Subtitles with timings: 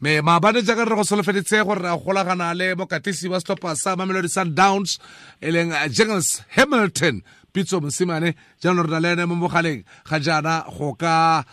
[0.00, 3.96] me maabane jaaka re go solofeditse gore re a golagana le mokatisi wa setlhopha sa
[3.96, 4.98] mamelodi sundowns
[5.40, 7.22] e leng jengels hamilton
[7.56, 8.34] pitso mosimane.
[8.60, 9.84] Jaanong re na le ene mo mogaleng.
[10.04, 11.44] Ga jaana go ka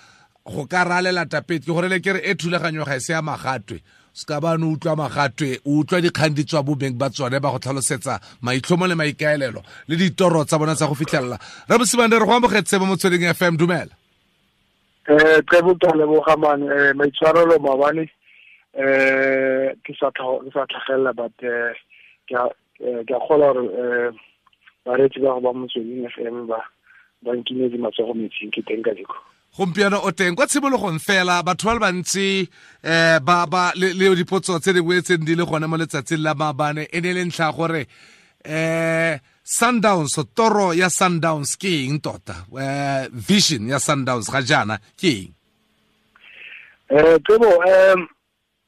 [0.46, 1.66] go ka ralela tapete.
[1.66, 3.80] Ke gorele ke re e thulaganyo ga e se ya magatwe.
[4.14, 7.60] Se ka bane utlwa magatwe o utlwa dikgang di tswa bobeng ba tsone ba go
[7.60, 11.40] tlhalosetsa maitlhomo le maikaelelo le ditoro tsa bona tsa go fitlhelela.
[11.70, 13.96] Re mosimane re go amogetse mo motsweding fm dumela.
[15.08, 18.12] Um qebo ka leboga um eh maitshwarelo mabane
[18.74, 21.74] eh ke sa tlhagelela but eh
[22.28, 22.38] ke
[23.08, 24.10] ke kgola gore eh
[24.86, 26.60] baretsi ba go ba motsweding FM ba
[27.24, 29.16] ba di matsogo metsing ke teng ka diko
[29.58, 32.50] gompieno o teng kwa tshimologong fela batho ba le bantsi
[32.84, 36.90] um ba ba le dipotso tse dingwe tse di le gone mo letsatsing la maabane
[36.90, 37.86] e ne le ntlha gore
[38.46, 42.48] um sundowns toro ya sundowns ke eng tota?
[42.52, 45.32] Um vision ya sundowns ga jaana ke eng?
[46.90, 48.08] Eh tsebo um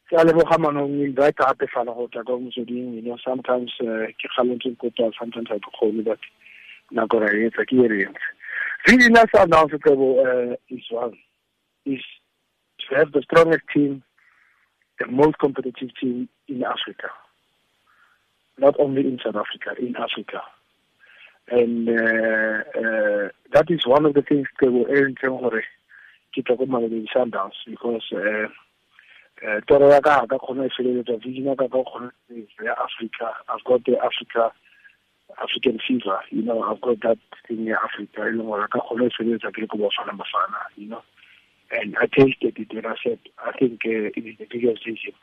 [0.10, 4.30] ke a leboga manong invite gape fana go tla motsweding you know sometimes uh, ke
[4.38, 6.20] galentse kota sometimes ha ke kgone but
[6.94, 8.28] nako ra etsa ke e re entse.
[8.86, 11.18] Tsebo uh, is one
[11.86, 12.02] is
[12.80, 14.04] to have the strongest team
[15.00, 17.10] the most competitive team in Africa.
[18.58, 20.42] Not only in South Africa in Africa.
[21.50, 25.64] And uh, uh, that is one of the things tsebo e ntseng gore
[26.34, 28.48] ke tla ko Mamelodi Sundowns because uh,
[29.68, 32.12] toro ya ka ka kgona e feleletsa vision ya ka ka kgona
[32.64, 34.52] ya Africa I've got the Africa
[35.42, 39.08] African fever you know I've got that thing ya Africa e leng gore ka kgona
[39.08, 41.04] e feleletsa ke le ko Bafana Bafana you know.
[41.72, 45.14] And I tasted it and I said I think uh, it is the biggest vision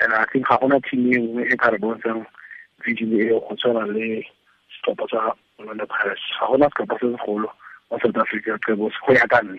[0.00, 2.26] and I think ga gona team e nngwe e ka re bontshang
[2.86, 4.22] vision e go tshwana le
[4.70, 6.22] setlhopha sa Orlando Pirates.
[6.38, 7.50] Ga gona setlhopha se segolo
[7.90, 9.58] wa South Africa go ya ka nna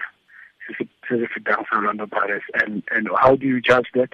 [0.78, 4.09] se fetang sa Orlando Pirates and and how do you judge that?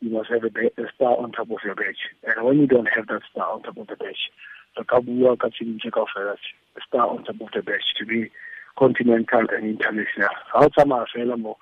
[0.00, 1.96] You must have a, a star on top of your bench.
[2.24, 4.30] And when you don't have that star on top of the bench
[4.76, 6.36] re ka bua ka tse dintsi kao fela
[6.76, 8.30] a star on top of the bench to be
[8.78, 10.28] continental and international.
[10.52, 11.56] Ga o tsamaya fela mo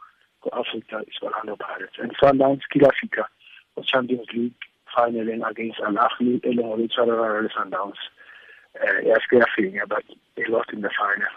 [0.53, 1.97] Africa is Orlando Pirates.
[1.99, 3.25] And Sundowns ke la fika
[3.87, 4.53] Champions League
[4.95, 8.01] finaleng against Al Ahly e leng gore e tshwarela le Sundowns.
[8.75, 10.05] Uh, se ya fenya but
[10.37, 11.33] they lost in the final.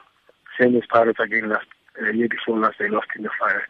[0.60, 1.68] Same as Pirates again last
[2.02, 3.62] uh, year before last they lost in the final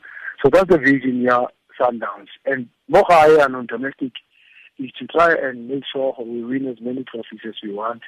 [0.43, 1.45] so that's the vision yeah
[1.79, 2.27] Sundowns.
[2.45, 4.13] And mo gae on domestic
[4.79, 8.01] is to try and make sure we win as many trophies as we want.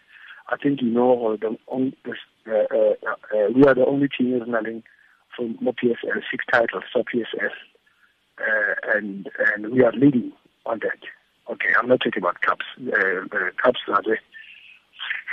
[0.50, 4.84] I think you know the uh, uh, uh, we are the only team in running
[5.36, 7.52] from more PSL six titles for PSL
[8.40, 10.32] uh, and and we are leading
[10.66, 11.00] on that.
[11.52, 14.20] Okay I'm not talking about cups uh, cups are there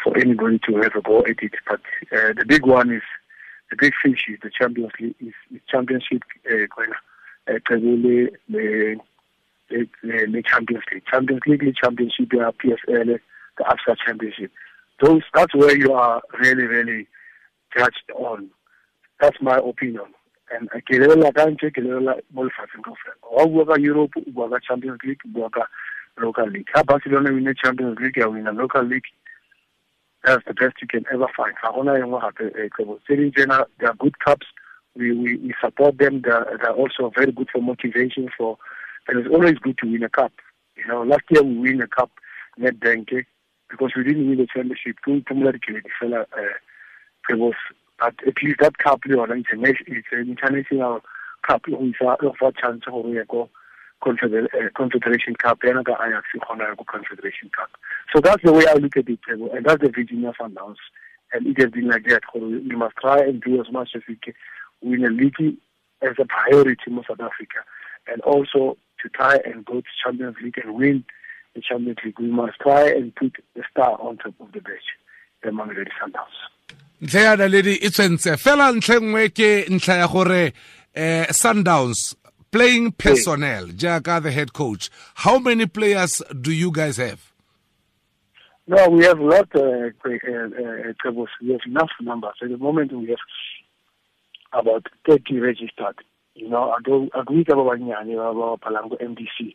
[0.05, 1.53] for anybody to have a go at it.
[1.69, 1.81] But
[2.11, 3.03] the big one is
[3.71, 5.35] the big fish is the Champions League is,
[5.69, 6.93] championship going
[7.49, 8.97] uh, the, the
[9.69, 13.19] the the Champions League, Champions League, Championship, the PSL,
[13.59, 14.53] the ABSA Championship.
[15.01, 17.07] Those that's where you are really really
[17.77, 18.51] judged on.
[19.21, 20.07] That's my opinion.
[20.55, 25.21] And ke lebelela ka ntse ke lebelela mo lefatsheng europe o bua ka champions league
[25.27, 25.67] o bua ka
[26.19, 29.11] local league ha barcelona win champions league ya wina local league
[30.27, 31.55] that's the best you can ever find.
[31.63, 31.69] They
[33.87, 34.47] are good cups.
[34.97, 36.23] We, we, we support them.
[36.23, 38.29] They're, they're also very good for motivation.
[38.37, 38.59] For
[39.09, 40.33] and it's always good to win a cup.
[40.77, 42.11] You know, last year we win a cup,
[42.59, 43.25] Nedbank,
[43.71, 44.97] because we didn't win the championship.
[45.07, 45.21] Uh,
[47.99, 49.65] but at least that cup, you know, it's, an
[50.29, 51.01] international
[51.47, 51.63] cup.
[51.69, 53.49] It's a chance to go
[54.03, 57.71] Confederation Cup, and Ajax Confederation Cup.
[58.15, 60.77] So that's the way I look at it, and that's the Virginia Sundowns.
[61.33, 62.23] And it has been like that.
[62.35, 64.35] We must try and do as much as we can.
[64.83, 65.59] Win a league
[66.03, 67.65] as a priority in South Africa,
[68.07, 71.05] and also to try and go to Champions League and win
[71.55, 72.19] the Champions League.
[72.21, 74.85] We must try and put the star on top of the bench,
[75.43, 76.37] the Mamelodi Sundowns.
[77.01, 80.53] ntlha ya naledi e tshwentse fela ntlha nngwe ke ntlha ya gore
[80.95, 82.17] eh sundowns
[82.57, 84.89] playing personnel jaaka the head coach.
[85.15, 87.33] How many players do you guys have?
[88.67, 92.35] No we have a lot uh, uh, uh, we have enough numbers.
[92.43, 93.19] At the moment we have
[94.55, 95.97] about 30 registered
[96.35, 96.75] you know
[97.15, 99.53] agree ka ba banyane ba ba palang go MDC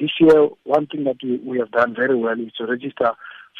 [0.00, 3.12] this year one thing that we, we have done very well is to register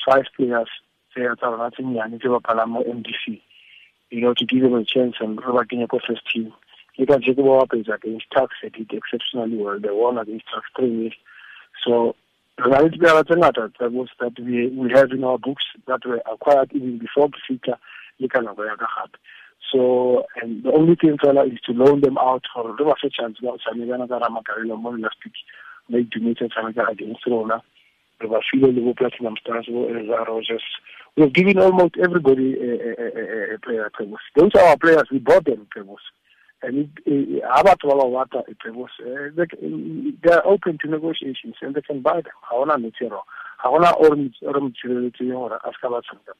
[0.06, 0.69] five players
[1.14, 3.40] tsa rona tse nyane tse ba mo MDC
[4.10, 6.50] you know to give them a chance and re ba kenye ko first team
[6.96, 10.66] you can check about up against Tuks they did exceptionally well they won against Tuks
[10.76, 11.14] three years
[11.84, 12.14] so
[12.58, 17.76] reality that we we have in our books that were acquired even before Pfika
[19.72, 23.60] so and the only thing fella is to loan them out for the chance about
[23.60, 25.34] Sanigana Ramakarilo last week
[25.88, 27.62] ba itumetse tshameka against rona
[28.20, 30.62] re ba file le bo platinum stars Elza Rogers
[31.16, 33.90] we've given almost everybody a, a, a, a player
[34.36, 36.04] those are our players we bought them Pebos.
[36.62, 39.46] and it, abatwala water it was uh, they,
[40.22, 42.32] they are open to negotiations and they can buy them.
[42.50, 43.22] Haona mitiro.
[43.64, 46.34] Haona orange orange chiro chiro ora askabatsunga.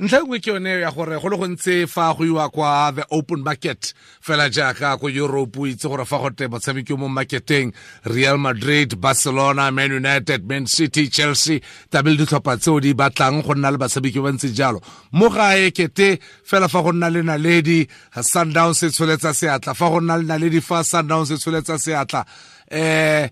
[0.00, 3.04] Ntlha engwe ke yone ya gore go le go ntse fa go iwa kwa the
[3.10, 7.72] open market fela jaaka ko europe o itse gore fa gote motshameki mo marketeng
[8.04, 13.70] real madrid barcelona man united man city chelsea tabele ditlhopha tseo di batlang go nna
[13.70, 14.80] le batshameki ba ntse jalo.
[15.12, 17.88] Mo gae kete fela fa go nna le naledi
[18.20, 19.74] sundown se tsholetsa seatla.
[19.74, 22.24] Fa go nna le naledi fa sundown se tsholetsa seatla
[22.70, 23.28] eh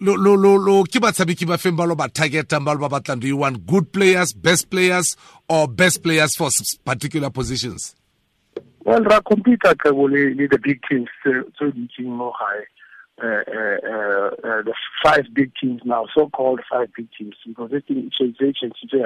[0.00, 3.00] lo lo lo lo ke batshameki ba feng ba lo ba targetang ba lo ba
[3.00, 3.20] batlang?
[3.20, 5.16] Do you want good players best players
[5.48, 6.50] or best players for
[6.84, 7.96] particular positions?
[8.84, 12.64] Well ra compete ka le the big teams so di team mo high
[13.22, 17.82] uh, uh, uh, the five big teams now so called five big teams because this
[17.88, 19.00] thing is agency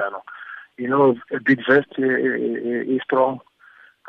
[0.77, 3.39] you know a big vest is strong.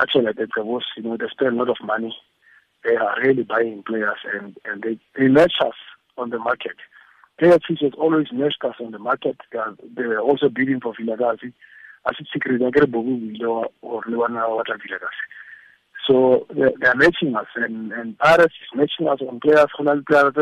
[0.00, 2.17] Actually the was you know they spend a lot of money.
[2.82, 5.75] They are really buying players and and they they match us
[6.17, 6.76] on the market.
[7.41, 9.37] KFC has always matched us on the market.
[9.50, 11.53] They are, they are also bidding for Vilakazi.
[12.09, 13.41] As it's secret, I get a bogu
[13.82, 15.09] or Lewana or Vilakazi.
[16.09, 19.69] So they, are matching us, and and Paris is matching us on players.
[19.76, 20.32] Holland players,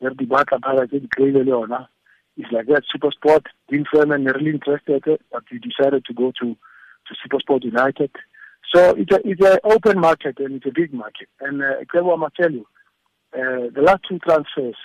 [0.00, 1.88] they're the Baka Paris, the Crazy Leona.
[2.36, 2.82] It's like that.
[2.90, 7.64] Super Sport, Dean Furman, really interested, but he decided to go to to Super Sport
[7.64, 8.10] United.
[8.74, 11.28] So it's a it's an open market and it's a big market.
[11.40, 12.66] And uh, I must tell you,
[13.34, 14.76] uh, the last two transfers,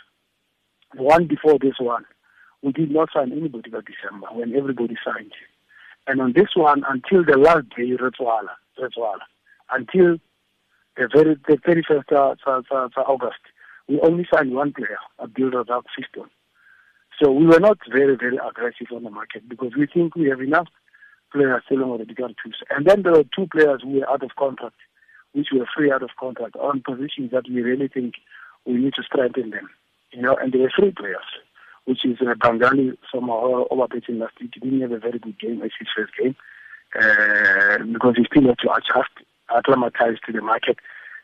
[0.96, 2.06] the one before this one,
[2.62, 5.31] we did not sign anybody by December when everybody signed.
[6.07, 9.22] And on this one, until the last day, Retswala, Retswala,
[9.72, 10.18] until
[10.98, 13.40] the very the 31st of, of, of August,
[13.88, 16.30] we only signed one player, Abdul Razak Fiston.
[17.22, 20.42] So we were not very, very aggressive on the market because we think we have
[20.42, 20.68] enough
[21.31, 22.52] players selling already got two.
[22.69, 24.75] And then there were two players who were out of contract,
[25.34, 28.16] which were free out of contract on positions that we really think
[28.66, 29.70] we need to strengthen them.
[30.12, 31.30] You know, and they are three players,
[31.86, 34.52] which is uh, Bangali our overbeating last week.
[34.56, 36.36] He didn't have a very good game as his first game
[36.96, 39.12] uh, because he still had to adjust,
[39.56, 40.78] acclimatize to the market,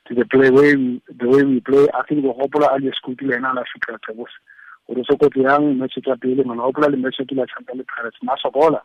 [0.08, 1.88] to the play way we, the way we play.
[1.94, 4.30] I think hopola ali skuti le na la fika tabos.
[4.88, 8.36] Ore sokoti yang match tsa pele mana hopola le match tla champion le Pirates ma
[8.36, 8.82] sokola.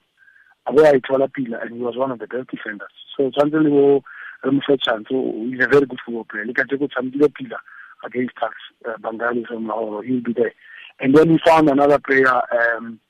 [0.66, 2.88] Abe a ithola pila and he was one of the best defenders.
[3.16, 4.00] So tshwantse le
[4.44, 5.06] re mo fe chance.
[5.08, 6.44] He's a very good football player.
[6.46, 7.58] Le ka tse go tshamekile pila
[8.04, 8.52] against us,
[8.88, 10.02] uh, Bangali from Lahore.
[10.02, 10.54] He'll be there.
[11.00, 12.42] And then we found another player,
[12.76, 13.00] um,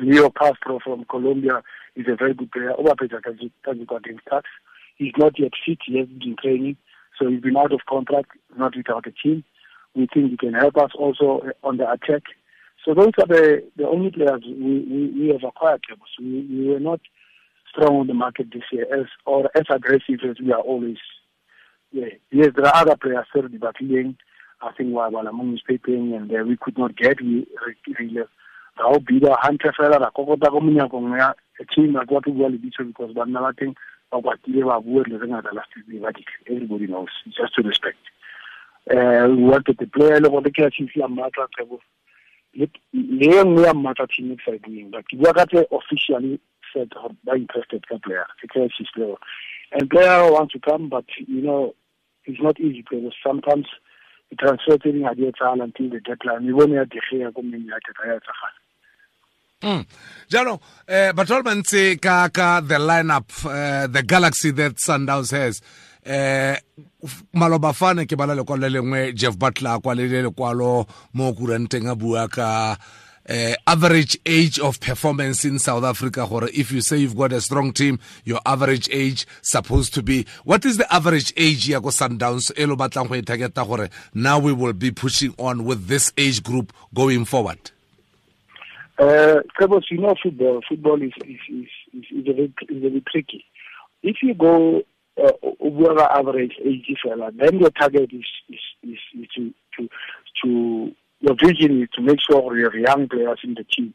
[0.00, 1.62] Leo Castro from Colombia.
[1.94, 2.72] He's a very good player.
[2.78, 4.44] Obapeta Kazuka against us.
[4.96, 5.78] He's not yet fit.
[5.86, 6.76] He hasn't been training.
[7.18, 9.44] So he's been out of contract, not without a team.
[9.94, 12.24] We think he can help us also on the attack.
[12.84, 15.82] So those are the, the only players we, we, we have acquired.
[16.20, 17.00] We, we were not
[17.76, 20.98] strong on the market this year as or as aggressive as we are always
[21.92, 22.08] yeah.
[22.30, 24.16] Yes, there are other players still debating.
[24.60, 27.46] I think while Balamong is papering and uh, we could not get, we
[27.98, 28.24] really
[28.78, 31.32] ra o bida hantle fela ra kokota ko monyakong ya
[31.74, 33.74] team ra kwa bua le bitso because banna ba teng
[34.12, 36.12] ba kwatile ba bua le re ngata last week ba
[36.46, 37.96] everybody knows just to respect
[38.92, 41.80] uh, we wanted the player le gore ke ya chief ya mmatla tsebo
[42.52, 46.38] le e nngwe ya mmatla team e sa doing but ke bua ka tse officially
[46.76, 46.92] said
[47.24, 49.16] ba interested ka player because she's chief
[49.72, 51.72] and player wants to come but you know
[52.26, 53.66] it's not easy because sometimes
[54.28, 57.80] the transfer thing nga di until the deadline e bone ya degea ko mmeng ya
[57.80, 58.60] teta ya etsagala
[59.62, 59.86] Mm.
[60.28, 65.30] Jano, uh, but all man say ka, ka the lineup, uh, the galaxy that Sundowns
[65.30, 65.62] has.
[66.04, 66.56] Uh,
[67.34, 71.96] maloba fane ke bala lekwalo le lengwe jeff butler kwa le lekwalo mo kuranteng a
[71.96, 72.76] bua ka
[73.28, 76.26] uh, average age of performance in South Africa.
[76.30, 80.26] Or if you say you've got a strong team, your average age supposed to be
[80.44, 82.52] what is the average age ya go Sundowns?
[84.14, 87.70] Now we will be pushing on with this age group going forward.
[88.98, 89.40] Uh,
[89.90, 90.60] you know football.
[90.68, 93.44] Football is is is, is, is, a, bit, is a bit tricky.
[94.02, 94.82] If you go
[95.22, 96.86] uh, over average age
[97.34, 99.88] then your target is is, is, is to to
[100.42, 100.92] to
[101.26, 103.92] your vision is to make sure you have young players in the team.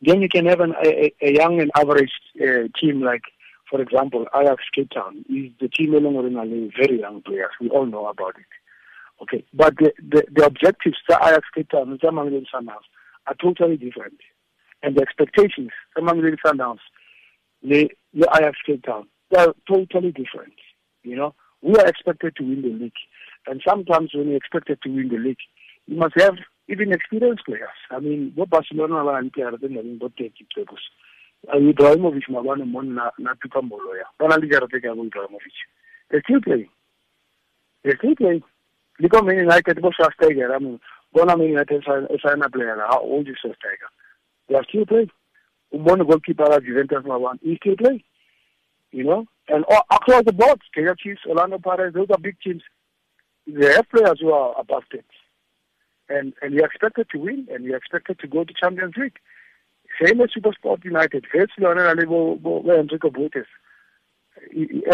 [0.00, 2.10] Then you can have an, a, a young and average
[2.40, 3.22] uh, team like,
[3.70, 7.52] for example, Ajax Cape Town is the team along with very young players.
[7.60, 8.50] We all know about it.
[9.22, 12.88] Okay, but the the, the objectives that Ajax Cape Town and Mamelodi Sundowns
[13.28, 14.18] are totally different,
[14.82, 16.80] and the expectations Mamelodi Sundowns,
[17.62, 20.54] the the Ajax Cape Town, they are totally different.
[21.04, 23.00] You know, we are expected to win the league,
[23.46, 25.38] and sometimes when you're expected to win the league,
[25.86, 26.34] you must have
[26.68, 27.76] even experienced players.
[27.90, 30.84] I mean, bo Barcelona ba ntle re teng uh, le bo 30 players.
[31.48, 34.06] Ibrahimovic mabane mo na na pipa molo ya.
[34.18, 35.56] Bona le jara teka go Ibrahimovic.
[36.10, 36.68] They're still playing.
[37.82, 38.42] They're still playing.
[39.00, 40.54] Look how many United bo Schweinsteiger.
[40.54, 40.80] I mean,
[41.12, 42.76] bona Man United sign a player.
[42.88, 43.90] How old is Schweinsteiger?
[44.48, 45.10] They are still playing.
[45.74, 47.40] Umbone goalkeeper of Juventus mabane.
[47.42, 48.02] He still playing.
[48.92, 52.62] You know, and all, across the board, Kaizer Chiefs, Orlando Pirates, those are big teams.
[53.46, 55.06] They have players who are above it
[56.08, 59.18] and and you're expected to win and you're expected to go to Champions League.
[60.02, 61.26] Same as Supersport United.
[61.34, 61.48] At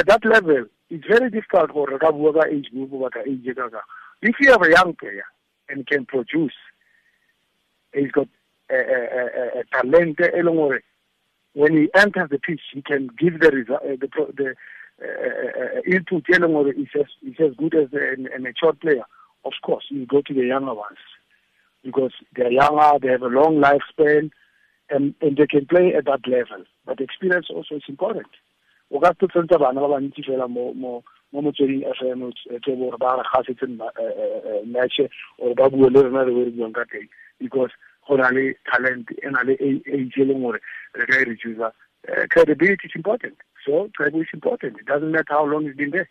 [0.06, 1.98] that level, it's very difficult for a
[2.50, 3.46] age group or age
[4.22, 5.24] If you have a young player
[5.68, 6.54] and can produce,
[7.94, 8.26] he's got
[8.70, 10.42] a, talent, eh,
[11.54, 14.54] when he enters the pitch, he can give the result, uh, the, the
[15.00, 16.36] uh, input, as,
[17.38, 19.04] as good as a, a mature player
[19.44, 20.98] of course, you go to the younger ones
[21.84, 24.30] because they're younger, they have a long lifespan,
[24.90, 26.64] and, and they can play at that level.
[26.86, 28.26] But experience also is important.
[28.90, 33.20] o ka tsentse bana ba bantsi fela mo mo mo motsweding fm tse bo ba
[33.20, 35.00] re gasetse eh, eh, eh, match
[35.38, 37.08] or ba bue le rena re re buang ka teng.
[37.38, 37.70] Because
[38.08, 40.60] go na le talent e na le age e leng gore
[40.94, 41.72] re ka e reducer
[42.30, 43.36] credibility is important.
[43.66, 44.80] So credibility is important.
[44.80, 46.08] It doesn't matter how long it's been there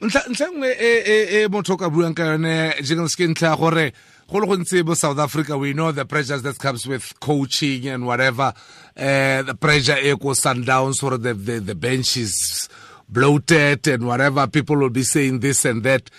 [0.00, 3.92] ntlha nngwe e, motho ka buang ka yone jingles ke ntlha gore
[4.30, 8.06] go le gontsi bo south africa we know the pressures that comes with coaching and
[8.06, 8.54] whatever
[8.96, 12.68] uh, the pressure e ko sundowns gore the, the, the bench is
[13.12, 16.10] bloated and whatever people will be saying this and that.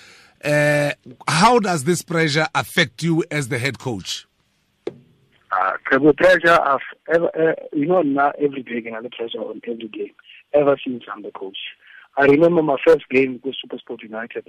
[0.44, 0.92] Uh,
[1.28, 4.28] how does this pressure affect you as the head coach?
[4.88, 6.82] Uh, the pressure of
[7.14, 10.12] uh, you know not every day can have the pressure on every game.
[10.54, 11.58] Ever since I'm the coach
[12.18, 14.48] I remember my first game with Supersport United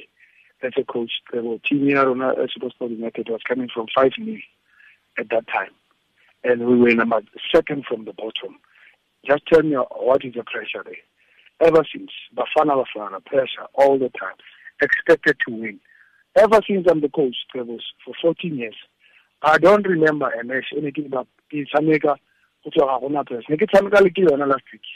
[0.62, 1.11] as a coach.
[1.33, 4.38] The team here on uh, Supersport United was coming from 5 nil
[5.18, 5.71] at that time.
[6.42, 7.23] And we were number
[7.54, 8.59] second from the bottom.
[9.26, 10.94] Just tell me what is the pressure there.
[11.61, 14.37] Ever since, Bafana Bafana, pressure all the time,
[14.83, 15.80] expected to win.
[16.37, 18.75] Ever since I'm the coach, Trevor, for 14 years,
[19.40, 22.16] I don't remember a match, anything but Sameka,
[22.64, 24.88] go tswa ga gona press ne ke tshameka le ke yona last week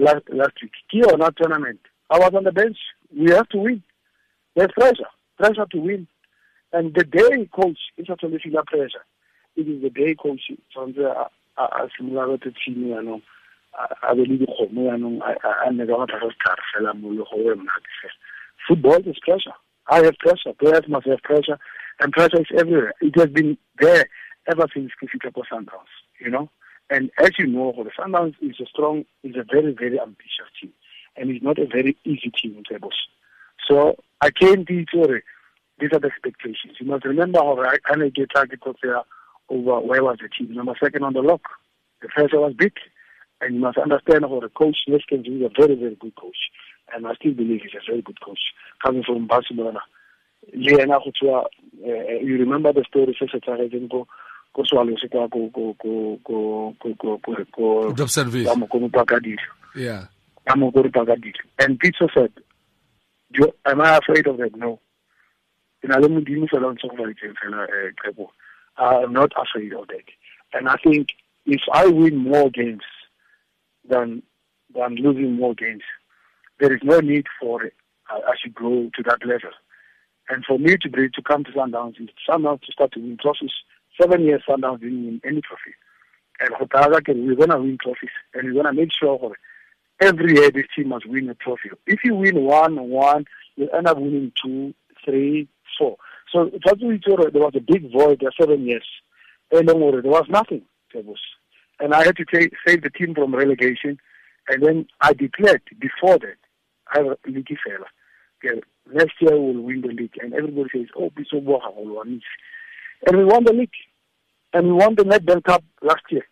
[0.00, 0.72] last last week.
[0.90, 1.80] Key or not tournament.
[2.10, 2.78] I was on the bench.
[3.16, 3.82] We have to win.
[4.56, 5.10] There's pressure.
[5.38, 6.06] Pressure to win.
[6.72, 9.04] And the day coach is actually feel pressure.
[9.56, 10.40] It is the day coach
[10.72, 11.28] from the
[11.58, 13.20] a similar to team you know
[14.02, 17.36] a be le dikgomo yaanong a nne ka batla go star fela mo le go
[17.36, 18.16] we monate fela
[18.66, 19.54] football is pressure
[19.88, 21.58] i have pressure players must have pressure
[22.00, 24.08] and pressure is everywhere it has been there
[24.50, 25.44] ever since ke fitlha ko
[26.20, 26.48] you know
[26.90, 30.72] and as you know, the Sundowns is a strong, is a very, very ambitious team.
[31.16, 32.90] And it's not a very easy team in Trebos.
[33.68, 34.64] So to
[35.78, 36.76] These are the expectations.
[36.80, 39.02] You must remember how I kind of get target there
[39.48, 40.54] over where was the team.
[40.54, 41.42] Number second on the lock.
[42.02, 42.72] The first was big.
[43.40, 46.36] And you must understand how the coach, Neeskens, is a very, very good coach.
[46.94, 48.40] And I still believe he's a very good coach.
[48.82, 49.80] Coming from Barcelona.
[50.52, 51.44] Uh, uh,
[52.22, 53.16] you remember the story,
[53.90, 54.06] ko
[54.52, 59.20] kuswalosi kwa ko ko ko ko ko ko ko job service ba mo ko mpaka
[59.20, 59.50] dijo.
[59.74, 60.08] Yeah.
[60.46, 61.42] Ba mo ko mpaka dijo.
[61.58, 62.32] And pizza said
[63.30, 64.80] you am i afraid of that no.
[65.84, 68.30] Ina le mo dimo fela ntse go ba itse fela eh qebo
[68.78, 70.08] i'm not afraid of that.
[70.52, 71.10] And i think
[71.46, 72.84] if i win more games
[73.88, 74.22] than
[74.74, 75.82] than losing more games
[76.58, 77.74] there is no need for it.
[78.12, 79.50] as you grow to that level.
[80.28, 83.18] And for me to be, to come to Sundowns and somehow to start to win
[83.20, 83.52] trophies
[84.00, 85.74] seven years Sundowns didn't win any trophy.
[86.40, 88.10] And we're going to win trophies.
[88.34, 89.32] And we're to make sure
[90.00, 91.70] every year this team must win a trophy.
[91.86, 93.26] If you win one, one,
[93.56, 95.96] you end up winning two, three, four.
[96.32, 98.86] So there was a big void there seven years.
[99.52, 100.62] And there was nothing.
[100.94, 101.18] There was
[101.78, 103.98] And I had to take, save the team from relegation.
[104.48, 106.36] And then I declared before that,
[106.92, 107.86] I have a league fella.
[108.42, 108.60] Okay,
[108.92, 110.14] next year we'll win the league.
[110.20, 111.70] And everybody says, oh, Biso Boha,
[113.06, 113.70] and we won the league
[114.52, 116.24] and we won the Nedbank Cup last year.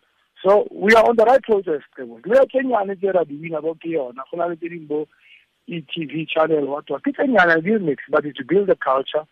[0.45, 1.81] So we are on the right process.
[1.97, 5.05] We are kenyane tse ra di wina bo ke yona go na
[5.67, 9.25] e-TV channel what what ke tsenyana di mix but it's to build the culture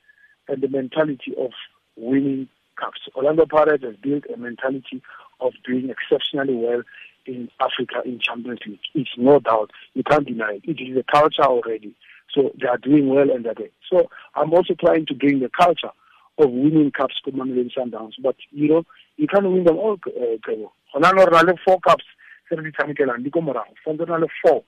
[0.50, 1.52] and the mentality of
[1.96, 3.00] winning cups.
[3.16, 5.02] Orlando Pirates has built a mentality
[5.40, 6.84] of doing exceptionally well
[7.26, 8.80] in Africa in Champions League.
[8.94, 9.72] It's no doubt.
[9.94, 10.64] You can't deny it.
[10.66, 11.96] It is a culture already.
[12.34, 13.76] So they are doing well and they're there.
[13.90, 15.92] So I'm also trying to bring the culture
[16.38, 18.14] of winning cups ko Mamelodi Sundowns.
[18.22, 18.84] But you know
[19.18, 20.72] you can't win them all uh, Kebo.
[20.94, 22.06] Gona no re le four cups
[22.50, 24.64] se re di tshamekelang di ko morago four.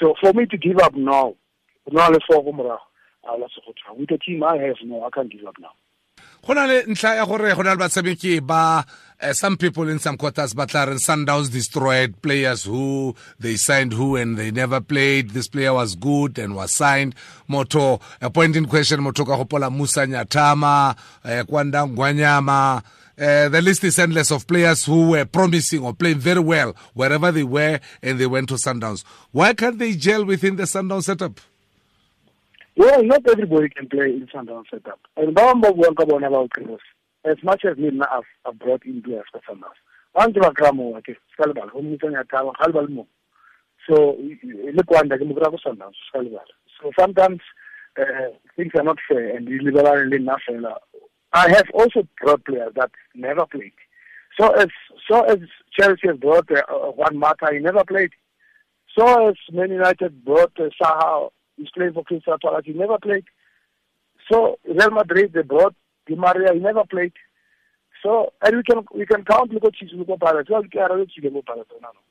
[0.00, 1.34] So for me to give up now
[1.84, 2.78] go na le four ko
[3.28, 3.46] a la
[3.96, 5.72] with the team I have no I can't give up now
[6.46, 8.84] go le ntlha ya gore le batshameki ba
[9.20, 14.36] uh, some people in some quarters but Sundowns destroyed players who they signed who and
[14.36, 17.14] they never played this player was good and was signed
[17.48, 22.82] moto a point in question moto ka gopola Musa Nyatama uh, Kwanda Ngwanyama
[23.18, 27.32] uh, the list is endless of players who were promising or playing very well wherever
[27.32, 29.04] they were and they went to Sundowns.
[29.32, 31.40] Why can't they gel within the Sundown setup?
[32.76, 35.00] Well, not everybody can play in Sundown setup.
[35.16, 35.36] And
[37.24, 39.80] as much as me I've, I've brought in players for Sundowns.
[40.12, 42.14] One to Gramo, okay, Scalabal, whom you can
[43.88, 44.18] So,
[44.74, 45.26] look one that you
[45.66, 46.40] Sundowns, Scalabal.
[46.82, 47.40] So sometimes
[47.98, 48.04] uh,
[48.56, 50.42] things are not fair and you liberal enough.
[51.32, 53.72] I have also brought players that never played.
[54.38, 54.68] So as
[55.10, 55.38] so as
[55.78, 58.10] Chelsea has brought uh, Juan Mata, he never played.
[58.96, 63.24] So as Man United brought uh, Saha, he's playing for Crystal Palace, he never played.
[64.30, 65.74] So Real Madrid, they brought
[66.06, 67.12] Di Maria, he never played.
[68.02, 70.46] So and we can we can count Luko Chizuko Palace.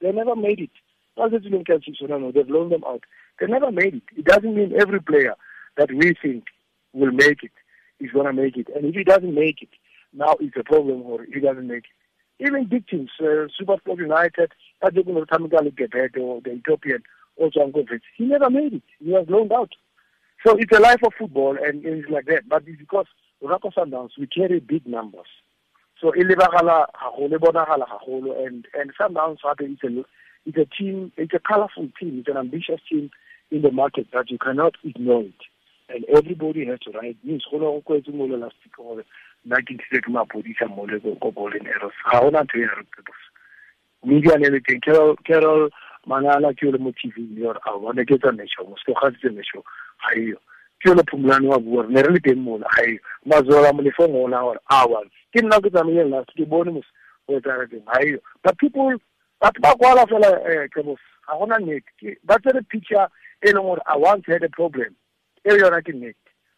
[0.02, 0.72] They never made it.
[1.18, 3.04] Can they've loaned them out.
[3.40, 4.04] They never made it.
[4.18, 5.36] It doesn't mean every player
[5.78, 6.46] that we think
[6.94, 7.52] will make it
[8.00, 8.68] is going to make it.
[8.76, 9.70] And if he doesn't make it,
[10.14, 12.46] now it's a problem or he doesn't make it.
[12.48, 17.04] Even big teams, uh, Supersport United, particularly Tamikali Gebet or the Ethiopian,
[17.38, 18.84] also Ankovic, he never made it.
[19.00, 19.72] He was loaned out.
[20.46, 22.48] So it's a life of football and it's like that.
[22.48, 23.08] But it's because
[23.44, 25.28] Rako Sundowns, we carry big numbers.
[26.02, 30.06] So ilibagala haholo, bonagala haholo, and and Sundowns it's a
[30.46, 33.10] it's a team, it's a colorful team, it's an ambitious team
[33.50, 35.34] in the market that you cannot ignore it.
[35.90, 39.06] And everybody has to write news go go kwetse mo le last week gore
[39.46, 41.16] nna ke ntshitse ke mapodisa mo le re
[44.04, 45.70] media teng carol
[46.06, 49.30] manala ke le mo tv or a bone ke tsa nesho mo se ga tse
[49.30, 49.64] nesho
[50.02, 50.38] ga iyo
[50.80, 54.16] ke le phumulane wa bua ne re le teng mola ga iyo mazola mo lefong
[54.16, 55.02] ona gore a wa
[55.34, 56.82] ke nna ke tsamaye last ke bone mo
[57.28, 57.86] o tsa re teng.
[57.86, 58.94] Ga iyo but people
[59.42, 61.84] batho ba kwala fela eh ke bo ga gona net
[62.24, 63.08] ba tsere picture
[63.42, 64.94] e leng gore i once had a problem
[65.44, 66.16] e yona ke net.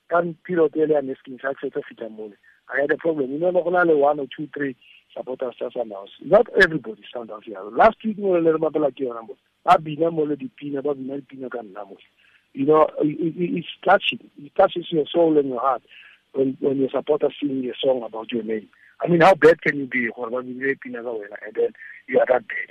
[0.07, 2.35] Ka period e le ya nesking sa tshetse fita mole
[2.73, 3.31] i had a problem.
[3.31, 4.75] You know le one or two three
[5.15, 9.25] supporters tsa Sundowns not everybody Sundowns ya last week mo le re mapela ke yona
[9.25, 11.61] mo ba bina mo le dipina ba bina dipina ka
[12.53, 14.19] you know it's touching.
[14.37, 15.83] It touches your soul and your heart
[16.33, 18.67] when when your supporters sing a song about your name.
[19.01, 20.09] I mean how bad can you be?
[20.15, 21.69] Gore ba bina dipina ka wena and then
[22.07, 22.69] you are that bad.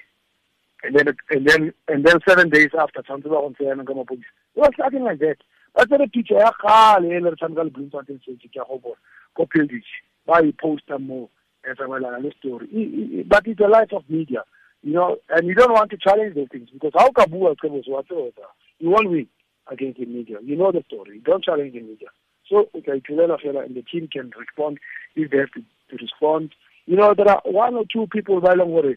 [0.83, 3.95] And then and then and then seven days after tshwanetse ba go ntse yana ka
[3.95, 4.33] mapodisa.
[4.55, 5.39] It was nothing like that.
[5.75, 8.21] Ba tsere picture ya gale e le re tshameka le bloemfontein
[8.67, 8.97] bona
[9.37, 9.93] ko pildage
[10.27, 11.29] ba e posta mo
[11.63, 13.25] e tsamaelana le story.
[13.29, 14.43] But it's a life of media
[14.83, 17.89] you know and you don't want to challenge those things because how ka bua qebose
[17.89, 18.47] wa tseba
[18.79, 19.27] you won't win
[19.69, 20.39] against the media.
[20.43, 21.21] You know the story.
[21.25, 22.09] Don't challenge the media.
[22.49, 24.79] So o ka ithulela fela and the team can respond
[25.17, 26.55] if they have to, to respond.
[26.87, 28.97] You know there are one or two people e gore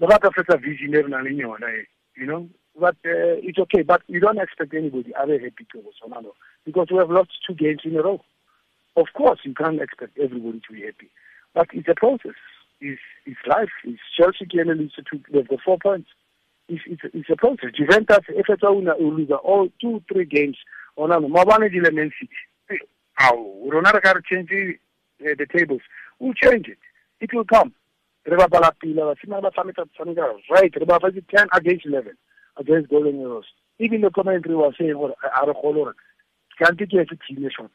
[0.00, 0.92] ba ba ka fetsa vision
[2.16, 2.48] you know.
[2.80, 3.82] But uh, it's okay.
[3.82, 6.32] But you don't expect anybody other happy to Bolsonaro
[6.64, 8.20] because we have lost two games in a row.
[8.98, 11.08] Of course, you can't expect everybody to be happy,
[11.54, 12.34] but it's a process.
[12.80, 13.68] It's, it's life.
[13.84, 16.08] It's Chelsea clearly leads to they've got four points.
[16.68, 17.70] It's, it's, it's a process.
[17.76, 18.24] Juventus,
[18.64, 20.56] owner, will lose all two, three games.
[20.96, 22.10] On a Mabane Dile Man
[23.70, 24.74] don't have to change the,
[25.24, 25.82] uh, the tables.
[26.18, 26.78] We'll change it.
[27.20, 27.72] It will come.
[28.26, 28.36] Re
[30.50, 30.74] right.
[30.74, 31.00] Re fa
[31.36, 32.16] 10 against 11
[32.56, 33.42] against Golden.
[33.78, 35.14] Even the commentary was saying, well,
[36.58, 37.70] can't get a team short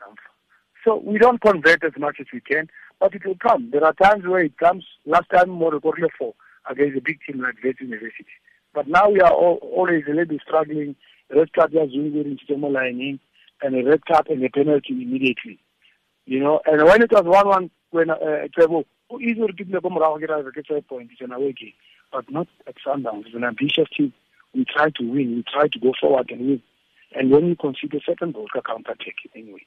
[0.84, 2.70] So we don't convert as much as we can,
[3.00, 3.70] but it will come.
[3.72, 4.86] There are times where it comes.
[5.06, 6.34] Last time, more quarter four
[6.70, 8.26] against a big team like West University.
[8.74, 10.96] But now we are all, always a little bit struggling.
[11.30, 13.20] Red card just into lining,
[13.62, 15.60] and a red card and a penalty immediately.
[16.26, 19.82] You know, and when it was one-one, when uh, Trevor, who easily give me a
[20.20, 21.74] get point, it's an away game,
[22.12, 23.26] but not at Sundowns.
[23.26, 24.14] It's an ambitious team
[24.54, 26.62] we try to win, we try to go forward and win.
[27.16, 29.66] And when you concede a second goal, counter attack anyway.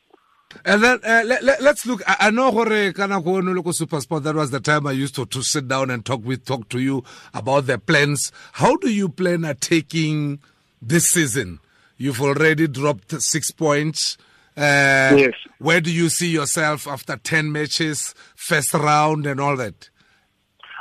[0.65, 2.03] And then uh, let, let, us look.
[2.07, 4.25] I, I know Hore Kanako Local Super Sport.
[4.25, 6.79] That was the time I used to, to sit down and talk with talk to
[6.79, 8.33] you about the plans.
[8.53, 10.41] How do you plan on taking
[10.81, 11.61] this season?
[11.97, 14.17] You've already dropped six points.
[14.57, 15.35] Uh, yes.
[15.59, 19.91] Where do you see yourself after ten matches, first round, and all that?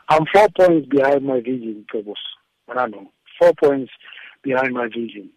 [0.09, 2.13] I'm four points behind my vision, Kobos.
[2.69, 3.07] Manano
[3.39, 3.91] four points
[4.43, 5.29] behind my vision.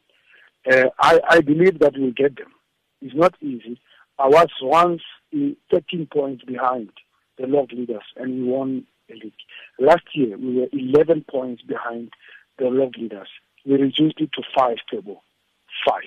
[0.71, 2.53] Uh, I, I believe that we'll get them.
[3.01, 3.81] It's not easy.
[4.19, 5.03] I was once
[5.33, 6.91] 13 points behind
[7.39, 9.33] the log leaders and we won the league.
[9.79, 12.13] Last year we were 11 points behind
[12.59, 13.29] the log leaders.
[13.65, 15.23] We reduced it to five table.
[15.87, 16.03] Five.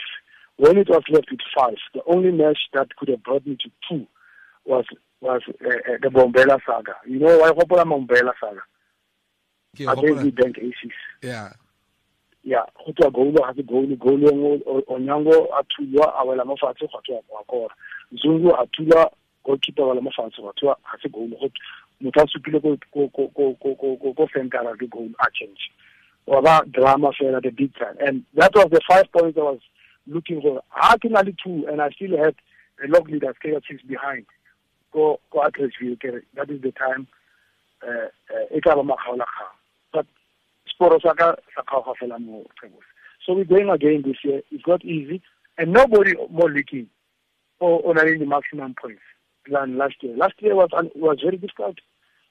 [0.58, 3.72] When it was left with five, the only match that could have brought me to
[3.90, 4.08] two
[4.66, 4.86] was
[5.22, 6.96] was uh, uh, the Bombela saga.
[7.08, 8.62] You know why Hopola Bombela saga?
[9.76, 10.92] Ke I think bank aces.
[11.22, 11.54] yeah
[12.44, 14.18] Yeah, go tswa goal ga se goal goal
[14.90, 17.76] Onyango a thulwa a wela mo fatshe go tswa kwa kora
[18.14, 19.12] zungu a thula
[19.44, 21.28] goalkeeper wa le mofatshe wa thua ga se goal
[22.02, 25.72] motho a supile ko fenkara ke goal a change.
[26.26, 27.96] Wa ba drama fela the big time.
[28.00, 29.60] And that was the five points i was
[30.08, 30.62] looking for.
[30.70, 32.36] Ha ke na le two and i still had
[32.84, 34.26] a log leaders ke six behind.
[34.92, 35.98] Ko ko atresview
[36.36, 37.08] that is the time
[37.84, 39.56] uh, uh, e tla ba makgaolakgang
[39.94, 40.06] but
[40.68, 42.44] sporo sa ka sa kgaoga fela mo
[43.26, 44.42] so we're going again this year.
[44.52, 45.22] It's not easy
[45.58, 46.90] and nobody more leaking
[47.62, 49.02] or on the maximum points
[49.50, 50.16] than last year.
[50.18, 51.78] Last year was was very difficult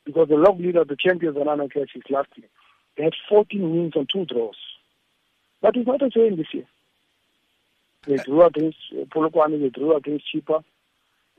[0.05, 2.49] because the log leader, the champions, and Anna Classics last year,
[2.97, 4.57] they had 14 wins and two draws.
[5.62, 6.66] But it's not the same this year.
[8.07, 10.64] They drew against uh, Polokwane, they drew against Chippa,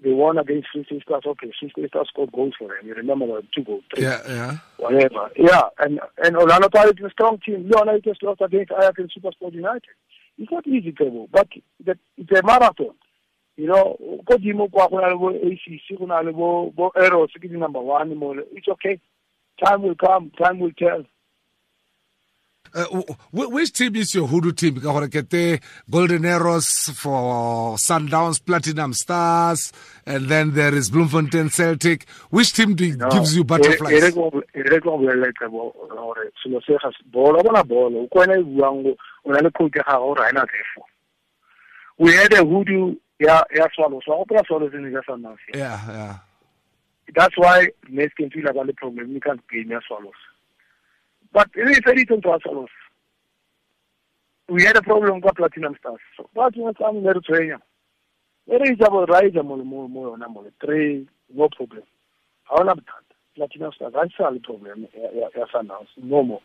[0.04, 1.24] they won against Free State Stars.
[1.26, 2.86] Okay, Free State Stars scored goals for them.
[2.86, 5.30] You remember the two goals, three yeah yeah whatever.
[5.36, 7.70] Yeah, and and Orlando Pirates is a strong team.
[7.70, 9.90] Leona just lost against Ajax and Supersport United.
[10.38, 11.50] It's not easy, Tebo, but
[11.86, 12.96] that it's a marathon.
[13.62, 13.96] You know,
[14.26, 17.46] ko dimo kwa go na le bo ACC go na le bo bo Arrows ke
[17.48, 18.34] di number 1 mo.
[18.58, 19.00] It's okay.
[19.64, 21.04] Time will come, time will tell.
[22.74, 24.80] Uh, wh- wh- which team is your hoodoo team?
[24.82, 29.72] Ka gore ke te Golden Arrows for Sundowns, Platinum Stars,
[30.08, 32.10] and then there is Bloemfontein Celtic.
[32.32, 34.12] Which team do, No, gives you butterflies?
[34.16, 38.08] go e re go Tebo gore selo se ga bolo bona bolo.
[38.12, 38.96] Buang go
[39.26, 40.16] o na le coach ga go.
[42.00, 44.04] We had a hoodoo ya Swallows.
[44.08, 45.38] Wa go pela Swallows in the Sundowns.
[45.54, 46.18] Yeah, yeah.
[47.16, 49.12] That's why Messi can feel about the problem.
[49.12, 50.14] You can't play near Swallows.
[51.34, 52.70] But it is very different to Swallows.
[54.50, 56.00] We had a problem with Platinum Stars.
[56.18, 57.60] So Platinum Stars in Eritrea.
[58.48, 59.56] There is about rise number
[60.60, 61.84] three, no problem.
[62.44, 63.06] How not that?
[63.36, 64.88] Platinum Stars, that's the problem.
[64.94, 66.42] Yes, announced no more.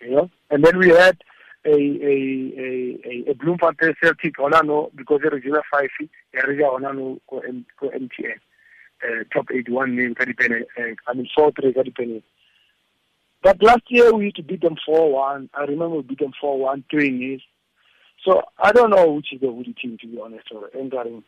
[0.00, 1.22] You know, and then we had
[1.64, 2.14] a a
[2.58, 4.34] a a, a Bloemfontein Celtic.
[4.38, 5.88] Hola no, because there is a five.
[6.32, 8.40] There is a hola no M- go MTN
[9.02, 12.22] uh, top 81 name ka dipene uh, I mean 4 3 ka dipene
[13.42, 17.18] but last year we to beat them 4-1 I remember we beat them 4-1 doing
[17.18, 17.40] this
[18.24, 21.22] so I don't know which is the Hoodoo team to be honest or entering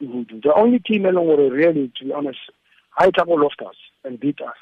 [0.00, 2.40] the Hoodoo the only team along with really to be honest
[2.90, 4.56] high tackle lost us and beat us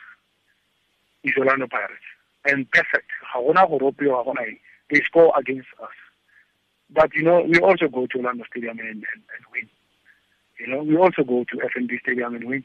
[1.25, 2.09] is Orlando Pirates
[2.45, 4.59] and perfect ha gona go ropiwa gona eng.
[4.91, 5.97] They score against us
[6.91, 9.69] but you know we also go to Orlando Stadium and, and, and win
[10.59, 12.65] you know, we also go to FNB Stadium and win.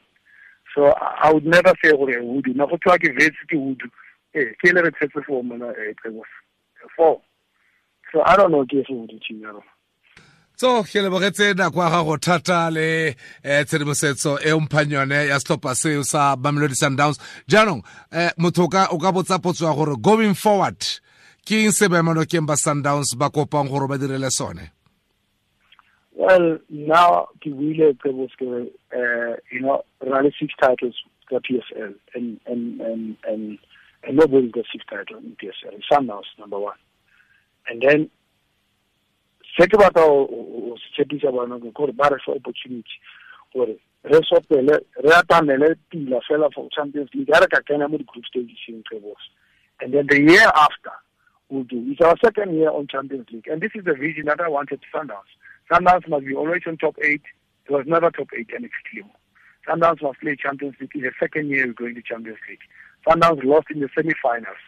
[0.74, 2.54] So I, I would never say gore Hoodoo.
[2.54, 3.90] Na go tswa ke Wits ke Hoodoo.
[4.34, 6.22] Eh, ke le re eh.
[6.96, 7.20] Four.
[8.12, 9.60] So I don't know ke se would do ya rona.
[10.56, 15.38] so ke lebogetse nako ya gago thata le eh, tshedimosetso e eh, omphang yone ya
[15.40, 17.82] setlhopha seo sa mamelodi sundowns jaanong
[18.12, 20.78] um motho o ka botsa potso ya gore going forward
[21.46, 24.70] ke eng se baemanokeng ba sundowns ba kopang gore ba direle sone
[26.14, 30.94] Well, now ke buile Xebos ke uh you know, rally six titles
[31.28, 32.80] ka PSL and and
[33.24, 33.58] and
[34.04, 34.18] and
[34.52, 35.80] got six titles in PSL.
[35.90, 36.76] Sundowns number one.
[37.66, 38.10] And then
[39.56, 42.96] se ke batla o se tshepisa bana ke gore ba re fa opportunity
[43.54, 47.96] gore re sopele re atamele pila fela for champions league ya re ka kena mo
[47.96, 49.24] di-group stages in Xebos.
[49.80, 50.92] and then the year after
[51.52, 54.40] we'll do it's our second year on champions league and this is the vision that
[54.40, 55.30] i wanted sundowns
[55.70, 57.22] sundowns must be always on top eight
[57.66, 59.08] it was never top eight and it's
[59.68, 62.64] sundowns must play champions league in the second year we're going to champions league
[63.06, 64.64] sundowns lost in the semi-finals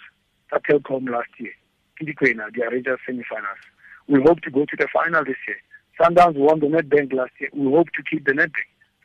[0.53, 1.53] at Telkom last year
[2.01, 3.59] Kidikwena, the Rangers semi-finals
[4.07, 5.57] we hope to go to the final this year.
[5.99, 7.51] Sundowns won the Nedbank last year.
[7.55, 8.53] We hope to keep the Nedbank.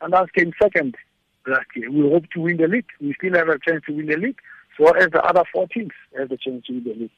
[0.02, 0.96] Sundowns came second
[1.46, 1.90] last year.
[1.90, 2.86] We hope to win the league.
[3.00, 4.38] We still have a chance to win the league.
[4.76, 7.10] So as the other four teams have the chance to win the league.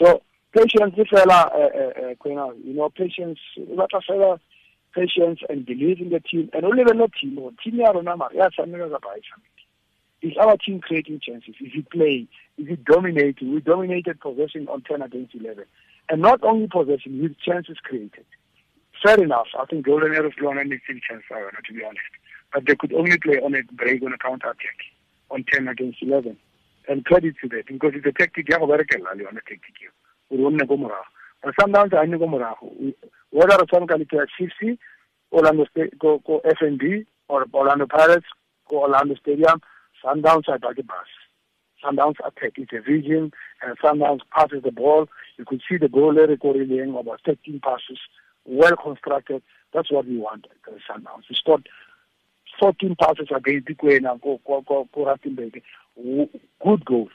[0.00, 0.22] So
[0.56, 4.40] patience, this fella, uh, uh, uh, you know, patience, lot of fella,
[4.94, 6.50] patience and believe in the team.
[6.52, 9.22] And only the team, or team ya rona mara, ya tshwanela ka ba e.
[10.22, 11.54] Is our team creating chances?
[11.60, 12.28] Is it playing?
[12.58, 13.54] Is it dominating?
[13.54, 15.64] We dominated possession on 10 against 11.
[16.10, 18.26] And not only possession, with chances created.
[19.02, 19.46] Fair enough.
[19.58, 22.04] I think Golden Arrows have any chance, uh, to be honest.
[22.52, 24.76] But they could only play on a break, on a counter attack,
[25.30, 26.36] on 10 against 11.
[26.90, 29.92] And credit to that, because it's a tactic, ya go berekela le yone tactic eo.
[30.28, 31.06] Gore o nne ko morago.
[31.40, 32.66] But sometimes I nne ko morago.
[33.30, 34.76] Whether re tshameka le KFC,
[35.30, 38.26] Orlando Sta- ko, ko FNB, or Orlando Pirates,
[38.68, 39.62] ko Orlando Stadium,
[40.04, 41.06] Sundowns are back bus.
[41.84, 42.54] Sundowns attack.
[42.56, 43.30] It's a vision,
[43.62, 45.06] and Sundowns passes the ball.
[45.38, 48.00] You could see the goal there recording about 13 passes,
[48.44, 49.42] well constructed.
[49.72, 50.48] That's what we want
[50.90, 51.28] Sundowns.
[51.28, 51.68] We scored
[52.60, 54.40] 14 passes against Dikwena ko
[54.96, 55.62] Rustenburg.
[55.96, 57.08] Good goal.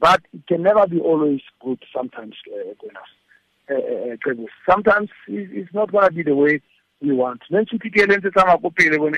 [0.00, 6.06] But it can never be always good sometimes, uh, uh, uh, Sometimes it's not going
[6.06, 6.60] to be the way
[7.00, 7.42] we want.
[7.48, 7.66] When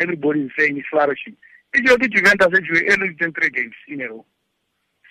[0.00, 1.36] everybody is saying it's flourishing.
[1.74, 4.24] It's your Juventus every three games in a row.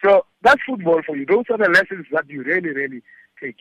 [0.03, 1.25] So that's football for you.
[1.25, 3.01] Those are the lessons that you really, really
[3.41, 3.57] take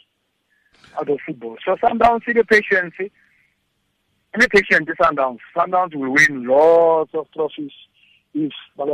[0.99, 1.57] out of football.
[1.65, 2.95] So Sundowns, see the patience.
[4.37, 5.95] Any patient, the Sundowns.
[5.95, 7.71] Will win lots of trophies
[8.35, 8.53] if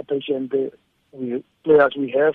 [0.09, 0.53] patient
[1.11, 2.35] we players we have.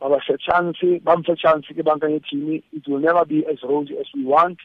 [0.00, 2.62] Baba se chance, bamfa chance ke banka team.
[2.72, 4.56] It will never be as rosy as we want.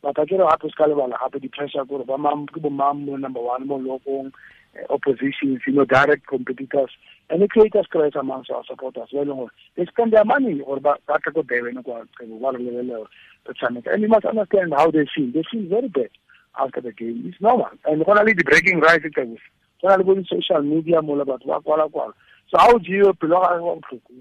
[0.00, 3.04] But I get a happy scalable, happy the pressure go ba mam ke bo mam
[3.04, 4.30] number 1 mo lokong
[4.76, 6.90] eh, oppositions, you know, direct competitors.
[7.30, 9.08] And the creators create amongst our supporters.
[9.12, 14.08] Well, they spend their money or ba ba go there when go go and you
[14.08, 15.32] must understand how they feel.
[15.32, 16.10] They feel very bad
[16.58, 17.24] after the game.
[17.26, 17.68] It's normal.
[17.84, 19.38] And only the breaking rights it was.
[19.84, 22.12] Only going social media more about what kwala kwala.
[22.50, 23.28] So how do you you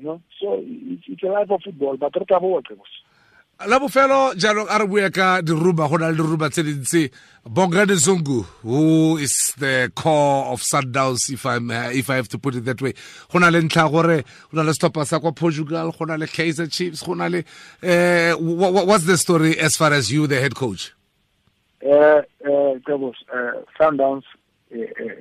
[0.02, 0.22] know?
[0.42, 2.80] So it's, it's a life of football, but what about it
[3.68, 7.12] la bofelo jaanong a re bue ka diruba go na le diruba tse dintsi
[7.46, 12.40] bongani zungu who is the core of sundowns if, I'm, uh, if i have to
[12.40, 12.94] put it that way
[13.32, 16.28] go na le ntlha gore go na le stopper sa kwa portugal go na le
[16.28, 17.44] kaiser chiefs go na le
[17.84, 20.94] uh, what's the story as far as you the head coach
[21.86, 22.74] uh, uh,
[23.34, 24.24] uh, sundowns
[24.74, 25.16] uh, uh,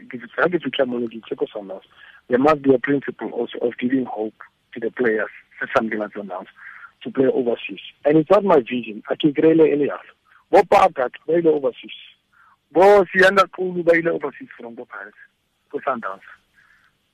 [2.29, 4.35] there must be a principle also of giving hope
[4.75, 5.31] to the players
[5.77, 6.47] something like sundowns
[7.03, 7.81] to play overseas.
[8.05, 9.03] And it's not my vision.
[9.09, 9.99] I ele yalo.
[10.51, 11.97] Bo Pakat ba ile overseas.
[12.73, 15.15] Bo Siyanda Xulu ile overseas from the Paris.
[15.71, 16.27] For Sundowns.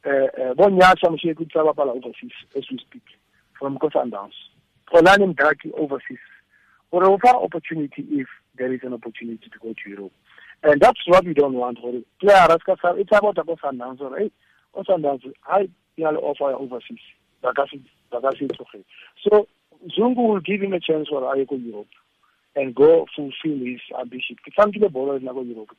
[0.04, 3.02] Eh eh bo Nyasha Mushekwi tsaba bala overseas as we speak
[3.58, 4.34] from Sundowns.
[4.92, 6.18] Kolani Mdaki overseas.
[6.90, 8.28] For offer opportunity if
[8.58, 10.12] there is an opportunity to go to Europe.
[10.62, 11.78] And that's what we don't want.
[11.78, 14.30] Player it's about about Sundowns or hey,
[14.76, 16.98] Sundowns I yalo offer overseas.
[19.28, 19.46] So
[19.98, 21.86] Zungu will give him a chance for aye go Europe
[22.54, 24.36] and go fulfill his ambition.
[24.36, 25.70] Ke tlankile bolo na go Europe.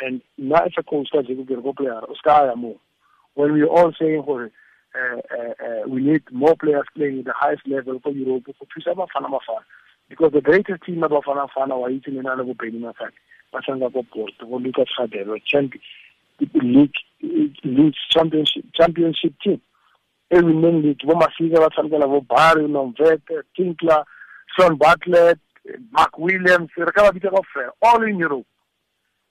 [0.00, 2.72] And now as a coach Zungu ke go player o ska ya.
[3.34, 4.48] When we all saying uh,
[4.94, 8.94] uh, uh, we need more players playing at the highest level for Europe for thusa
[8.94, 9.64] bafana bafana
[10.12, 13.12] because the greatest team about Fana Fana wa itse nena le bopedi mafaka
[13.50, 15.80] ba sanga go Porto go Lucas Radebe champion
[16.54, 16.92] league
[17.64, 19.60] league championship team.
[20.30, 24.04] Emineng league bo masika ba tshamekela bo barry nomvete tinkler
[24.54, 25.38] shaun bartlett
[25.92, 28.46] mark williams re ka ba all in europe.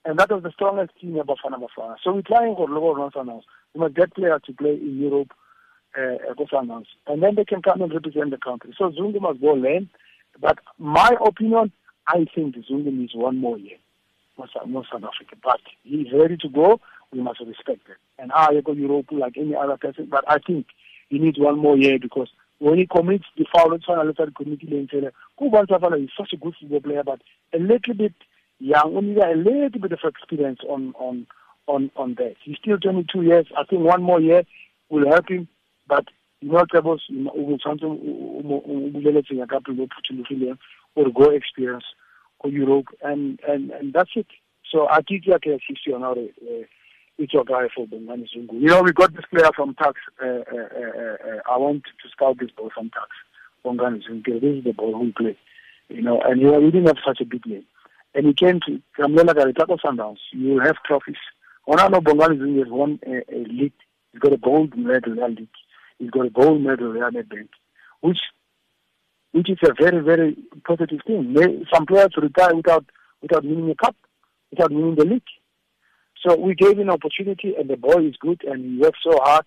[0.04, 1.94] And that was the strongest team ya bafana bafana.
[2.02, 5.30] So we're trying gore le sundowns we must get players to play in europe
[5.96, 6.16] uh,
[7.06, 8.74] and then they can come and represent the country.
[8.76, 9.88] So zungu must go learn
[10.40, 11.72] but my opinion
[12.06, 13.78] i think zungu needs one more year
[14.66, 15.36] North South Africa.
[15.42, 16.80] But he's ready to go.
[17.12, 17.96] We must respect it.
[18.18, 20.08] And I go Europe like any other person.
[20.10, 20.66] But I think
[21.08, 24.68] he needs one more year because when he commits the foul, it's final letter committee
[24.70, 24.88] lane
[25.38, 27.20] Kuban Safala is such a good football player, but
[27.52, 28.14] a little bit
[28.58, 31.26] young, only a little bit of experience on on
[31.66, 32.36] on on that.
[32.44, 33.46] He's still 22 years.
[33.56, 34.44] I think one more year
[34.88, 35.48] will help him,
[35.88, 36.04] but
[36.42, 36.98] you know, Trebos,
[37.62, 40.58] something a couple of
[40.94, 41.84] or go experience
[42.40, 44.26] or Europe, and and and that's it.
[44.70, 46.24] So I think I can assist you on how to.
[46.24, 46.64] Uh,
[47.18, 48.54] it's your guy for Bongani Zungu.
[48.54, 50.00] You know, we got this player from Tuks.
[50.20, 53.16] Uh, uh, uh, uh, I want to scout this ball from Tuks.
[53.64, 54.40] Bongani Zungu.
[54.40, 55.36] This is the ball we play.
[55.88, 57.64] You know, and you know, we didn't have such a big name.
[58.14, 60.18] And he came to Kamlela Garitako Sundowns.
[60.32, 61.16] You have trophies.
[61.68, 63.72] Ona no Bongani Zungu has won a, a league.
[64.12, 65.48] He's got a gold medal in that league.
[65.98, 67.50] He's got a gold medal in the bank,
[68.00, 68.18] which
[69.32, 71.34] which is a very, very positive thing.
[71.72, 72.84] Some players retire without
[73.22, 73.96] without winning a cup,
[74.50, 75.22] without winning the league.
[76.24, 79.18] So we gave him an opportunity, and the boy is good, and he worked so
[79.22, 79.46] hard.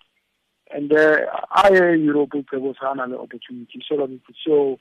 [0.70, 1.18] And uh,
[1.52, 4.78] I Europe was an opportunity so that we could show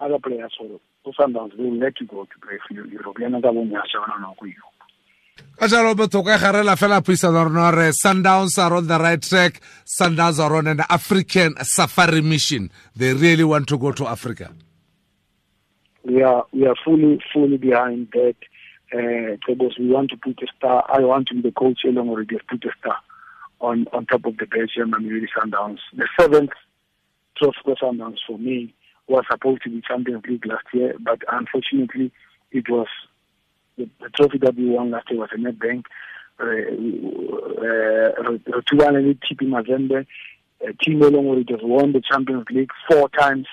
[0.00, 1.56] other players for Sundowns.
[1.56, 3.16] They will let you go to play for Europe.
[3.20, 4.77] Sa na go Europe.
[5.58, 9.60] Ka jalo botoka gare la fela puisano rona re sundowns are on the right track
[9.84, 14.52] sundowns are on an african safari mission they really want to go to africa
[16.04, 18.36] we are we are fully fully behind that
[18.92, 20.84] uh, because we want to put a star.
[20.88, 22.96] I want to be the coach along already put a star
[23.60, 25.78] on, on top of the Belgium and really Sundowns.
[25.94, 26.50] The seventh
[27.36, 28.74] trophy Sundowns for me
[29.06, 32.12] was supposed to be Champions League last year, but unfortunately
[32.50, 32.86] it was
[33.78, 35.86] the, the trophy that we won last year was a net bank.
[36.40, 37.04] Nedbank.
[38.46, 40.06] Rotubane TP Mazembe,
[40.80, 43.46] team along already has won the Champions League four times.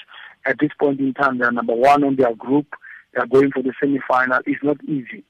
[0.45, 2.67] At this point in time, they are number one on their group
[3.13, 4.41] they are going for the semi-final.
[4.45, 5.23] It's not easy.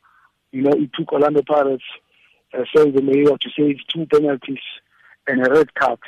[0.51, 1.84] You know, it took Orlando Pirates
[2.53, 4.60] uh, the mayor to save two penalties
[5.27, 5.99] and a red card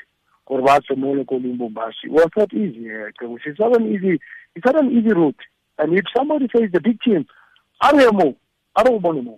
[0.46, 3.10] gore ba tse mo lekolong bombasi was not easy uh,
[3.46, 4.20] it's not an easy
[4.56, 5.40] it's not an easy route
[5.78, 7.26] and if somebody says the big team
[7.82, 8.36] a re mo
[8.78, 9.36] a re o bone mo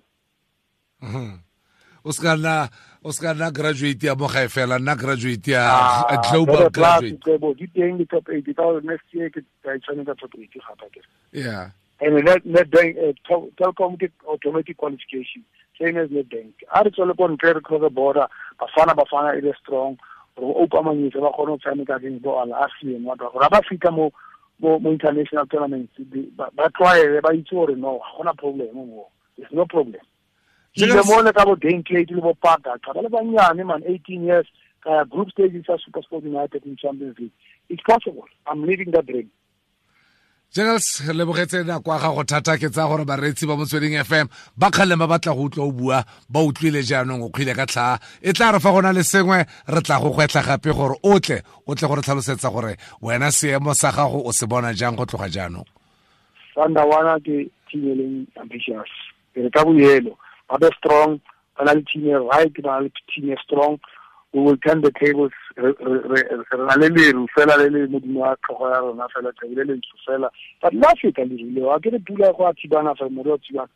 [2.04, 2.68] o ska nna
[3.04, 7.54] o ska na graduate ya mo gae fela nna graduate ya Ah, global graduate go.
[7.54, 10.88] Di teng di top 80 ka next year ke tla itshwana ka top 80 gape
[10.92, 11.02] ke.
[11.32, 11.72] yeah
[12.02, 13.12] And net net bank uh,
[13.60, 15.44] telecom ke automatic qualification.
[15.80, 16.56] Same as net bank.
[16.72, 18.28] A re tsole ko ntle re cross the border.
[18.60, 20.00] Bafana bafana e le strong.
[20.40, 23.92] Re opa manyetse ba kgone go tshameka ke bo ala ASEAN wa ba ba fika
[23.92, 24.12] mo
[24.60, 25.92] mo international tournaments
[26.36, 29.12] ba tlwaele ba itse gore no ga gona problem mo.
[29.40, 30.04] There's no problem.
[30.78, 33.64] Jega- Ile mo le ka bo Dane Clay le bo Paka ka ba le banyane
[33.66, 34.48] man 18 years
[34.84, 37.32] ka ya group stages sa Super Sport United in Champions League.
[37.70, 38.26] It's possible.
[38.46, 39.32] I'm living that dream.
[40.52, 44.26] Jingles re lebogetse nako ya gago thata ke tsa gore bareetsi ba motsweding fm
[44.58, 46.00] ba kgaleng ba batla go utlwa o bua
[46.30, 49.46] ba utlwile jaanong o kgwile ka tlhaa e tla re fa go na le sengwe
[49.46, 53.74] re tla go gwetla gape gore o tle o tle gore tlhalosetsa gore wena seemo
[53.78, 55.70] sa gago o se bona jang go tloga jaanong
[56.58, 58.90] Sandawana ke team e leng ambitious.
[59.36, 60.18] Re ka boyelo.
[60.50, 61.20] Ba be strong,
[61.58, 63.80] ba na le team e right, ba na le team e strong.
[64.32, 65.32] We will turn the tables.
[65.58, 65.74] Re
[66.58, 70.30] na le leru fela le le modimo wa tlhogo ya rona fela le ntsho fela.
[70.62, 73.38] But la feta leru leo, a ke re pula go a thibana fa more o
[73.38, 73.70] thibana.